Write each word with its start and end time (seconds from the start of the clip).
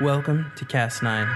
Welcome 0.00 0.50
to 0.56 0.64
Cast 0.64 1.04
9. 1.04 1.28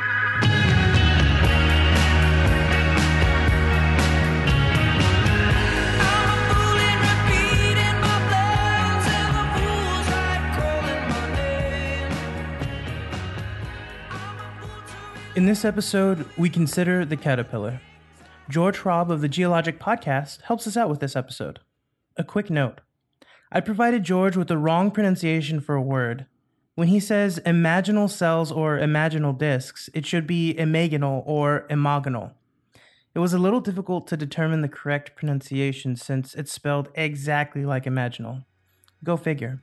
In 15.36 15.46
this 15.46 15.64
episode, 15.64 16.26
we 16.36 16.50
consider 16.50 17.04
the 17.04 17.16
caterpillar. 17.16 17.80
George 18.50 18.78
Hrab 18.80 19.10
of 19.10 19.20
the 19.20 19.28
Geologic 19.28 19.78
Podcast 19.78 20.42
helps 20.42 20.66
us 20.66 20.76
out 20.76 20.90
with 20.90 20.98
this 20.98 21.14
episode. 21.14 21.60
A 22.16 22.24
quick 22.24 22.50
note 22.50 22.80
I 23.52 23.60
provided 23.60 24.02
George 24.02 24.36
with 24.36 24.48
the 24.48 24.58
wrong 24.58 24.90
pronunciation 24.90 25.60
for 25.60 25.76
a 25.76 25.80
word. 25.80 26.26
When 26.78 26.86
he 26.86 27.00
says 27.00 27.40
imaginal 27.44 28.08
cells 28.08 28.52
or 28.52 28.78
imaginal 28.78 29.36
discs, 29.36 29.90
it 29.94 30.06
should 30.06 30.28
be 30.28 30.54
imaginal 30.54 31.24
or 31.26 31.66
imaginal. 31.68 32.34
It 33.16 33.18
was 33.18 33.32
a 33.32 33.38
little 33.40 33.58
difficult 33.58 34.06
to 34.06 34.16
determine 34.16 34.62
the 34.62 34.68
correct 34.68 35.16
pronunciation 35.16 35.96
since 35.96 36.36
it's 36.36 36.52
spelled 36.52 36.88
exactly 36.94 37.64
like 37.64 37.82
imaginal. 37.82 38.44
Go 39.02 39.16
figure. 39.16 39.60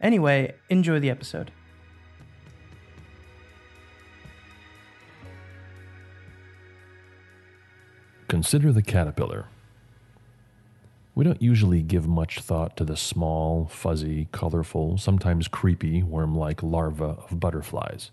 Anyway, 0.00 0.54
enjoy 0.68 1.00
the 1.00 1.10
episode. 1.10 1.50
Consider 8.28 8.70
the 8.70 8.82
caterpillar. 8.82 9.46
We 11.14 11.24
don't 11.24 11.42
usually 11.42 11.82
give 11.82 12.08
much 12.08 12.40
thought 12.40 12.74
to 12.78 12.84
the 12.84 12.96
small, 12.96 13.66
fuzzy, 13.66 14.28
colorful, 14.32 14.96
sometimes 14.96 15.46
creepy, 15.46 16.02
worm 16.02 16.34
like 16.34 16.62
larvae 16.62 17.04
of 17.04 17.38
butterflies. 17.38 18.10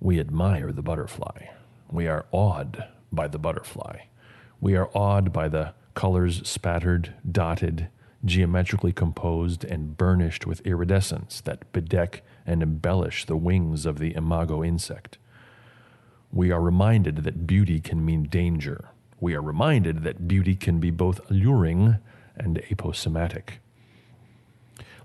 We 0.00 0.18
admire 0.18 0.72
the 0.72 0.82
butterfly. 0.82 1.46
We 1.88 2.08
are 2.08 2.26
awed 2.32 2.84
by 3.12 3.28
the 3.28 3.38
butterfly. 3.38 4.00
We 4.60 4.74
are 4.74 4.90
awed 4.92 5.32
by 5.32 5.48
the 5.48 5.74
colors 5.94 6.46
spattered, 6.48 7.14
dotted, 7.30 7.88
geometrically 8.24 8.92
composed, 8.92 9.64
and 9.64 9.96
burnished 9.96 10.46
with 10.46 10.66
iridescence 10.66 11.40
that 11.42 11.72
bedeck 11.72 12.22
and 12.44 12.60
embellish 12.60 13.24
the 13.24 13.36
wings 13.36 13.86
of 13.86 13.98
the 13.98 14.14
imago 14.16 14.64
insect. 14.64 15.18
We 16.32 16.50
are 16.50 16.60
reminded 16.60 17.18
that 17.18 17.46
beauty 17.46 17.80
can 17.80 18.04
mean 18.04 18.24
danger. 18.24 18.90
We 19.20 19.34
are 19.34 19.42
reminded 19.42 20.02
that 20.02 20.26
beauty 20.26 20.56
can 20.56 20.80
be 20.80 20.90
both 20.90 21.30
alluring 21.30 21.98
and 22.36 22.56
aposematic. 22.70 23.58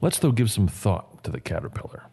Let's, 0.01 0.19
though, 0.19 0.31
give 0.31 0.49
some 0.49 0.67
thought 0.67 1.23
to 1.25 1.31
the 1.31 1.41
caterpillar. 1.41 2.07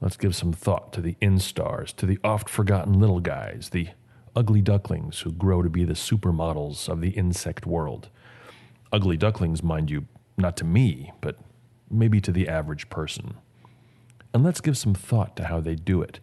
Let's 0.00 0.16
give 0.18 0.36
some 0.36 0.52
thought 0.52 0.92
to 0.92 1.00
the 1.00 1.16
instars, 1.22 1.94
to 1.96 2.04
the 2.04 2.18
oft 2.22 2.50
forgotten 2.50 3.00
little 3.00 3.20
guys, 3.20 3.70
the 3.70 3.88
ugly 4.36 4.60
ducklings 4.60 5.20
who 5.20 5.32
grow 5.32 5.62
to 5.62 5.70
be 5.70 5.84
the 5.84 5.94
supermodels 5.94 6.88
of 6.88 7.00
the 7.00 7.10
insect 7.10 7.66
world. 7.66 8.10
Ugly 8.92 9.16
ducklings, 9.16 9.62
mind 9.62 9.90
you, 9.90 10.06
not 10.36 10.56
to 10.58 10.64
me, 10.64 11.12
but 11.20 11.38
maybe 11.90 12.20
to 12.20 12.32
the 12.32 12.48
average 12.48 12.90
person. 12.90 13.34
And 14.32 14.44
let's 14.44 14.60
give 14.60 14.76
some 14.76 14.94
thought 14.94 15.36
to 15.36 15.44
how 15.44 15.60
they 15.60 15.74
do 15.76 16.02
it. 16.02 16.20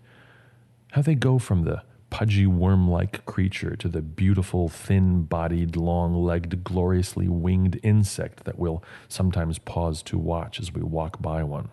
How 0.92 1.02
they 1.02 1.16
go 1.16 1.40
from 1.40 1.64
the 1.64 1.84
pudgy 2.12 2.46
worm 2.46 2.88
like 2.88 3.26
creature 3.26 3.76
to 3.78 3.88
the 3.88 4.02
beautiful, 4.02 4.70
thin 4.70 5.24
bodied, 5.24 5.76
long 5.76 6.14
legged, 6.14 6.64
gloriously 6.64 7.28
winged 7.28 7.80
insect 7.82 8.44
that 8.44 8.60
we'll 8.60 8.84
sometimes 9.08 9.58
pause 9.58 10.04
to 10.04 10.20
watch 10.20 10.60
as 10.60 10.72
we 10.72 10.84
walk 10.84 11.20
by 11.20 11.42
one. 11.42 11.70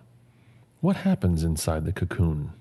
What 0.80 0.96
happens 0.96 1.42
inside 1.42 1.84
the 1.84 1.92
cocoon? 1.92 2.52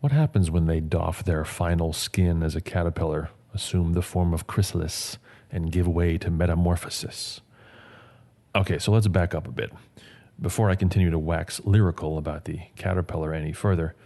What 0.00 0.12
happens 0.12 0.50
when 0.50 0.66
they 0.66 0.78
doff 0.78 1.24
their 1.24 1.44
final 1.44 1.92
skin 1.92 2.42
as 2.42 2.54
a 2.54 2.60
caterpillar, 2.60 3.30
assume 3.52 3.94
the 3.94 4.02
form 4.02 4.32
of 4.32 4.46
chrysalis, 4.46 5.18
and 5.50 5.72
give 5.72 5.88
way 5.88 6.18
to 6.18 6.30
metamorphosis? 6.30 7.40
Okay, 8.54 8.78
so 8.78 8.92
let's 8.92 9.08
back 9.08 9.34
up 9.34 9.48
a 9.48 9.52
bit. 9.52 9.72
Before 10.40 10.70
I 10.70 10.76
continue 10.76 11.10
to 11.10 11.18
wax 11.18 11.60
lyrical 11.64 12.18
about 12.18 12.44
the 12.44 12.60
caterpillar 12.76 13.32
any 13.32 13.52
further, 13.52 13.96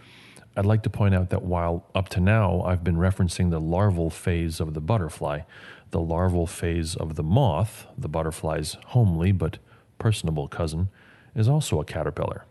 I'd 0.55 0.65
like 0.67 0.83
to 0.83 0.89
point 0.89 1.15
out 1.15 1.31
that 1.31 1.41
while 1.41 1.87
up 1.95 2.09
to 2.09 2.19
now 2.19 2.61
I've 2.61 2.83
been 2.83 2.97
referencing 2.97 3.49
the 3.49 3.59
larval 3.59 4.11
phase 4.11 4.59
of 4.59 4.75
the 4.75 4.81
butterfly, 4.81 5.41
the 5.89 5.99
larval 5.99 6.45
phase 6.45 6.95
of 6.95 7.15
the 7.15 7.23
moth, 7.23 7.87
the 7.97 8.07
butterfly's 8.07 8.77
homely 8.87 9.31
but 9.31 9.57
personable 9.97 10.47
cousin, 10.47 10.89
is 11.35 11.47
also 11.47 11.79
a 11.79 11.85
caterpillar, 11.85 12.45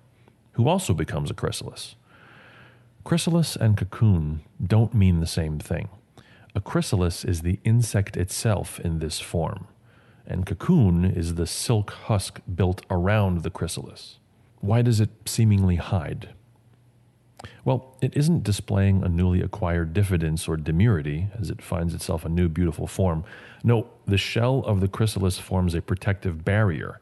who 0.53 0.69
also 0.69 0.95
becomes 0.95 1.31
a 1.31 1.35
chrysalis. 1.35 1.95
Chrysalis 3.05 3.55
and 3.55 3.77
cocoon 3.77 4.41
don't 4.65 4.95
mean 4.95 5.21
the 5.21 5.27
same 5.27 5.61
thing. 5.61 5.89
A 6.57 6.61
chrysalis 6.61 7.25
is 7.25 7.43
the 7.43 7.61
insect 7.63 8.17
itself 8.17 8.81
in 8.81 8.99
this 8.99 9.21
form, 9.21 9.69
and 10.27 10.45
cocoon 10.45 11.05
is 11.05 11.37
the 11.37 11.47
silk 11.47 11.93
husk 11.93 12.41
built 12.53 12.83
around 12.91 13.43
the 13.43 13.51
chrysalis. 13.51 14.19
Why 14.61 14.83
does 14.83 15.01
it 15.01 15.11
seemingly 15.27 15.77
hide? 15.77 16.31
Well, 17.65 17.97
it 18.01 18.17
isn't 18.17 18.43
displaying 18.43 19.03
a 19.03 19.09
newly 19.09 19.41
acquired 19.41 19.93
diffidence 19.93 20.49
or 20.49 20.57
demurity 20.57 21.29
as 21.39 21.51
it 21.51 21.63
finds 21.63 21.95
itself 21.95 22.25
a 22.25 22.29
new 22.29 22.49
beautiful 22.49 22.87
form. 22.87 23.25
No, 23.65 23.89
the 24.07 24.19
shell 24.19 24.61
of 24.67 24.81
the 24.81 24.89
chrysalis 24.89 25.39
forms 25.39 25.75
a 25.75 25.83
protective 25.83 26.45
barrier, 26.45 27.01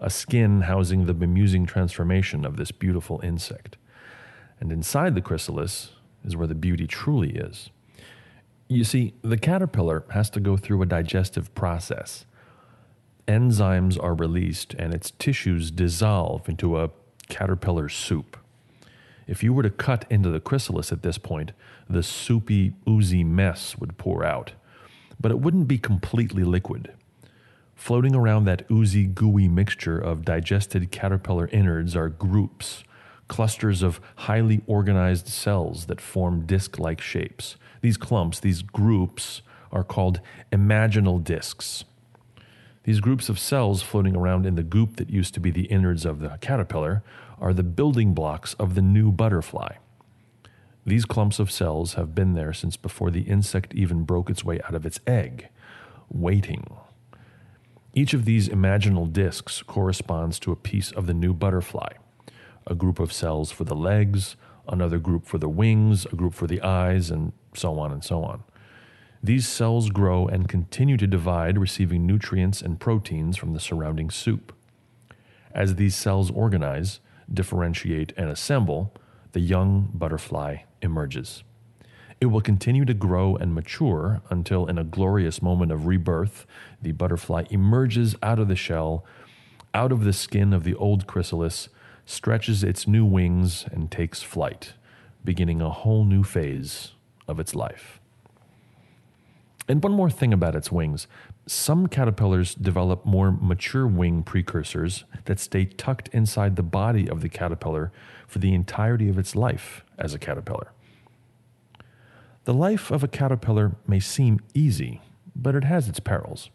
a 0.00 0.10
skin 0.10 0.62
housing 0.62 1.06
the 1.06 1.14
bemusing 1.14 1.66
transformation 1.66 2.44
of 2.44 2.56
this 2.56 2.70
beautiful 2.70 3.20
insect. 3.22 3.76
And 4.60 4.72
inside 4.72 5.14
the 5.14 5.20
chrysalis 5.20 5.92
is 6.24 6.36
where 6.36 6.46
the 6.46 6.54
beauty 6.54 6.86
truly 6.86 7.30
is. 7.30 7.70
You 8.68 8.84
see, 8.84 9.14
the 9.22 9.38
caterpillar 9.38 10.04
has 10.10 10.28
to 10.30 10.40
go 10.40 10.56
through 10.56 10.82
a 10.82 10.86
digestive 10.86 11.54
process. 11.54 12.26
Enzymes 13.26 14.02
are 14.02 14.14
released 14.14 14.74
and 14.74 14.92
its 14.92 15.10
tissues 15.12 15.70
dissolve 15.70 16.48
into 16.48 16.78
a 16.78 16.90
caterpillar 17.28 17.88
soup. 17.88 18.36
If 19.28 19.42
you 19.42 19.52
were 19.52 19.62
to 19.62 19.70
cut 19.70 20.06
into 20.08 20.30
the 20.30 20.40
chrysalis 20.40 20.90
at 20.90 21.02
this 21.02 21.18
point, 21.18 21.52
the 21.88 22.02
soupy, 22.02 22.72
oozy 22.88 23.22
mess 23.22 23.76
would 23.78 23.98
pour 23.98 24.24
out. 24.24 24.52
But 25.20 25.30
it 25.30 25.38
wouldn't 25.38 25.68
be 25.68 25.76
completely 25.76 26.44
liquid. 26.44 26.94
Floating 27.74 28.14
around 28.14 28.44
that 28.44 28.64
oozy, 28.70 29.04
gooey 29.04 29.46
mixture 29.46 29.98
of 29.98 30.24
digested 30.24 30.90
caterpillar 30.90 31.46
innards 31.48 31.94
are 31.94 32.08
groups, 32.08 32.82
clusters 33.28 33.82
of 33.82 34.00
highly 34.16 34.62
organized 34.66 35.28
cells 35.28 35.86
that 35.86 36.00
form 36.00 36.46
disc 36.46 36.78
like 36.78 37.00
shapes. 37.00 37.56
These 37.82 37.98
clumps, 37.98 38.40
these 38.40 38.62
groups, 38.62 39.42
are 39.70 39.84
called 39.84 40.20
imaginal 40.50 41.22
discs. 41.22 41.84
These 42.84 43.00
groups 43.00 43.28
of 43.28 43.38
cells 43.38 43.82
floating 43.82 44.16
around 44.16 44.46
in 44.46 44.54
the 44.54 44.62
goop 44.62 44.96
that 44.96 45.10
used 45.10 45.34
to 45.34 45.40
be 45.40 45.50
the 45.50 45.66
innards 45.66 46.06
of 46.06 46.20
the 46.20 46.38
caterpillar 46.40 47.02
are 47.40 47.54
the 47.54 47.62
building 47.62 48.14
blocks 48.14 48.54
of 48.54 48.74
the 48.74 48.82
new 48.82 49.12
butterfly. 49.12 49.76
These 50.84 51.04
clumps 51.04 51.38
of 51.38 51.50
cells 51.50 51.94
have 51.94 52.14
been 52.14 52.34
there 52.34 52.52
since 52.52 52.76
before 52.76 53.10
the 53.10 53.22
insect 53.22 53.74
even 53.74 54.04
broke 54.04 54.30
its 54.30 54.44
way 54.44 54.60
out 54.64 54.74
of 54.74 54.86
its 54.86 55.00
egg, 55.06 55.48
waiting. 56.08 56.78
Each 57.92 58.14
of 58.14 58.24
these 58.24 58.48
imaginal 58.48 59.12
discs 59.12 59.62
corresponds 59.62 60.38
to 60.40 60.52
a 60.52 60.56
piece 60.56 60.90
of 60.92 61.06
the 61.06 61.14
new 61.14 61.34
butterfly 61.34 61.94
a 62.68 62.74
group 62.74 62.98
of 62.98 63.12
cells 63.12 63.50
for 63.50 63.64
the 63.64 63.74
legs, 63.74 64.36
another 64.68 64.98
group 64.98 65.26
for 65.26 65.38
the 65.38 65.48
wings, 65.48 66.06
a 66.06 66.16
group 66.16 66.34
for 66.34 66.46
the 66.46 66.60
eyes, 66.60 67.10
and 67.10 67.32
so 67.54 67.78
on 67.78 67.90
and 67.90 68.04
so 68.04 68.22
on. 68.22 68.44
These 69.22 69.48
cells 69.48 69.90
grow 69.90 70.28
and 70.28 70.48
continue 70.48 70.96
to 70.98 71.06
divide, 71.06 71.58
receiving 71.58 72.06
nutrients 72.06 72.62
and 72.62 72.78
proteins 72.78 73.36
from 73.36 73.52
the 73.52 73.60
surrounding 73.60 74.10
soup. 74.10 74.52
As 75.52 75.74
these 75.74 75.96
cells 75.96 76.30
organize, 76.30 77.00
differentiate, 77.32 78.12
and 78.16 78.28
assemble, 78.30 78.94
the 79.32 79.40
young 79.40 79.90
butterfly 79.92 80.58
emerges. 80.82 81.42
It 82.20 82.26
will 82.26 82.40
continue 82.40 82.84
to 82.84 82.94
grow 82.94 83.36
and 83.36 83.54
mature 83.54 84.22
until, 84.28 84.66
in 84.66 84.78
a 84.78 84.84
glorious 84.84 85.40
moment 85.40 85.70
of 85.70 85.86
rebirth, 85.86 86.46
the 86.82 86.92
butterfly 86.92 87.44
emerges 87.50 88.16
out 88.22 88.38
of 88.38 88.48
the 88.48 88.56
shell, 88.56 89.04
out 89.72 89.92
of 89.92 90.04
the 90.04 90.12
skin 90.12 90.52
of 90.52 90.64
the 90.64 90.74
old 90.74 91.06
chrysalis, 91.06 91.68
stretches 92.04 92.64
its 92.64 92.88
new 92.88 93.04
wings, 93.04 93.66
and 93.70 93.90
takes 93.90 94.22
flight, 94.22 94.72
beginning 95.24 95.60
a 95.60 95.70
whole 95.70 96.04
new 96.04 96.24
phase 96.24 96.92
of 97.28 97.38
its 97.38 97.54
life. 97.54 98.00
And 99.68 99.82
one 99.82 99.92
more 99.92 100.08
thing 100.08 100.32
about 100.32 100.56
its 100.56 100.72
wings 100.72 101.06
some 101.46 101.86
caterpillars 101.86 102.54
develop 102.54 103.04
more 103.04 103.30
mature 103.30 103.86
wing 103.86 104.22
precursors 104.22 105.04
that 105.26 105.38
stay 105.38 105.66
tucked 105.66 106.08
inside 106.08 106.56
the 106.56 106.62
body 106.62 107.08
of 107.08 107.20
the 107.20 107.28
caterpillar 107.28 107.92
for 108.26 108.38
the 108.38 108.54
entirety 108.54 109.08
of 109.08 109.18
its 109.18 109.36
life 109.36 109.84
as 109.98 110.14
a 110.14 110.18
caterpillar. 110.18 110.72
The 112.44 112.54
life 112.54 112.90
of 112.90 113.02
a 113.02 113.08
caterpillar 113.08 113.76
may 113.86 114.00
seem 114.00 114.40
easy, 114.54 115.02
but 115.36 115.54
it 115.54 115.64
has 115.64 115.88
its 115.88 116.00
perils. 116.00 116.48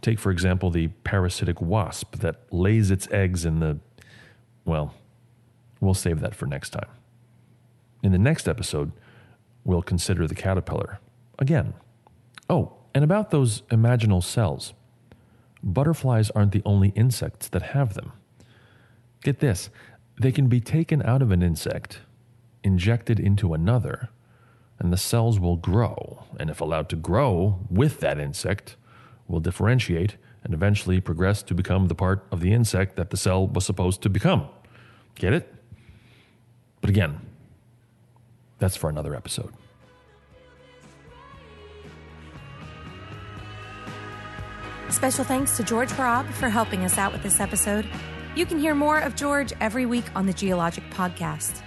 Take, 0.00 0.20
for 0.20 0.30
example, 0.30 0.70
the 0.70 0.88
parasitic 1.02 1.60
wasp 1.60 2.16
that 2.16 2.42
lays 2.52 2.90
its 2.92 3.08
eggs 3.10 3.44
in 3.44 3.58
the. 3.58 3.78
Well, 4.64 4.94
we'll 5.80 5.94
save 5.94 6.20
that 6.20 6.36
for 6.36 6.46
next 6.46 6.70
time. 6.70 6.88
In 8.02 8.12
the 8.12 8.18
next 8.18 8.46
episode, 8.46 8.92
we'll 9.64 9.82
consider 9.82 10.28
the 10.28 10.36
caterpillar 10.36 11.00
again. 11.38 11.74
Oh, 12.48 12.74
and 12.94 13.04
about 13.04 13.30
those 13.30 13.62
imaginal 13.70 14.22
cells. 14.22 14.72
Butterflies 15.62 16.30
aren't 16.30 16.52
the 16.52 16.62
only 16.64 16.90
insects 16.90 17.48
that 17.48 17.62
have 17.62 17.94
them. 17.94 18.12
Get 19.22 19.40
this 19.40 19.70
they 20.20 20.32
can 20.32 20.48
be 20.48 20.60
taken 20.60 21.00
out 21.02 21.22
of 21.22 21.30
an 21.30 21.42
insect, 21.42 22.00
injected 22.64 23.20
into 23.20 23.54
another, 23.54 24.08
and 24.78 24.92
the 24.92 24.96
cells 24.96 25.38
will 25.38 25.56
grow. 25.56 26.24
And 26.40 26.50
if 26.50 26.60
allowed 26.60 26.88
to 26.88 26.96
grow 26.96 27.60
with 27.70 28.00
that 28.00 28.18
insect, 28.18 28.76
will 29.28 29.40
differentiate 29.40 30.16
and 30.42 30.54
eventually 30.54 31.00
progress 31.00 31.42
to 31.44 31.54
become 31.54 31.86
the 31.86 31.94
part 31.94 32.26
of 32.32 32.40
the 32.40 32.52
insect 32.52 32.96
that 32.96 33.10
the 33.10 33.16
cell 33.16 33.46
was 33.46 33.64
supposed 33.64 34.02
to 34.02 34.08
become. 34.08 34.48
Get 35.14 35.32
it? 35.32 35.54
But 36.80 36.90
again, 36.90 37.20
that's 38.58 38.76
for 38.76 38.88
another 38.88 39.14
episode. 39.14 39.52
Special 44.90 45.22
thanks 45.22 45.56
to 45.56 45.62
George 45.62 45.90
Hrab 45.90 46.32
for 46.32 46.48
helping 46.48 46.84
us 46.84 46.96
out 46.96 47.12
with 47.12 47.22
this 47.22 47.40
episode. 47.40 47.86
You 48.34 48.46
can 48.46 48.58
hear 48.58 48.74
more 48.74 48.98
of 48.98 49.14
George 49.14 49.52
every 49.60 49.84
week 49.84 50.04
on 50.16 50.24
the 50.24 50.32
Geologic 50.32 50.82
Podcast. 50.90 51.60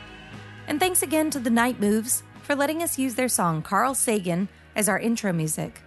And 0.67 0.79
thanks 0.79 1.03
again 1.03 1.29
to 1.31 1.39
the 1.39 1.49
Night 1.51 1.79
Moves 1.79 2.23
for 2.41 2.55
letting 2.55 2.81
us 2.81 2.97
use 2.97 3.13
their 3.13 3.29
song 3.29 3.61
Carl 3.61 3.93
Sagan 3.93 4.49
as 4.75 4.89
our 4.89 4.99
intro 4.99 5.31
music. 5.31 5.81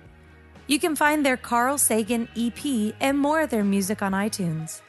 You 0.69 0.79
can 0.79 0.95
find 0.95 1.27
their 1.27 1.37
Carl 1.37 1.77
Sagan 1.77 2.29
EP 2.37 2.95
and 3.01 3.19
more 3.19 3.41
of 3.41 3.51
their 3.51 3.65
music 3.65 4.01
on 4.01 4.13
iTunes. 4.13 4.81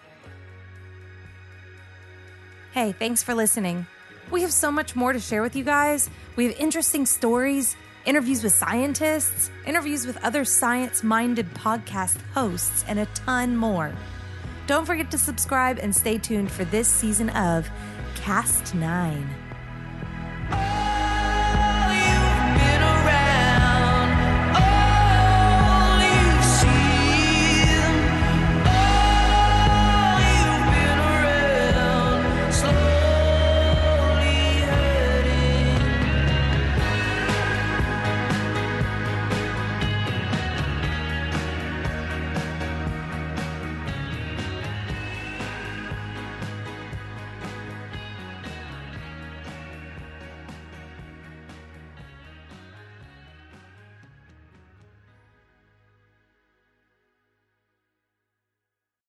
Hey, 2.73 2.91
thanks 2.91 3.23
for 3.23 3.33
listening. 3.33 3.87
We 4.29 4.43
have 4.43 4.53
so 4.53 4.71
much 4.71 4.95
more 4.95 5.13
to 5.13 5.19
share 5.19 5.41
with 5.41 5.55
you 5.55 5.63
guys. 5.63 6.09
We 6.35 6.45
have 6.45 6.55
interesting 6.59 7.05
stories, 7.05 7.75
interviews 8.05 8.43
with 8.43 8.53
scientists, 8.53 9.49
interviews 9.65 10.05
with 10.05 10.23
other 10.23 10.45
science 10.45 11.03
minded 11.03 11.53
podcast 11.53 12.17
hosts, 12.33 12.85
and 12.87 12.99
a 12.99 13.05
ton 13.07 13.55
more. 13.55 13.93
Don't 14.67 14.85
forget 14.85 15.11
to 15.11 15.17
subscribe 15.17 15.79
and 15.79 15.95
stay 15.95 16.17
tuned 16.17 16.51
for 16.51 16.65
this 16.65 16.87
season 16.87 17.29
of 17.31 17.69
Cast 18.15 18.73
9. 18.73 20.84